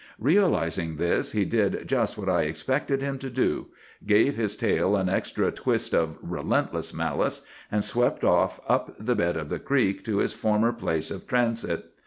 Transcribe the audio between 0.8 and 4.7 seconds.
this, he did just what I expected him to do,—gave his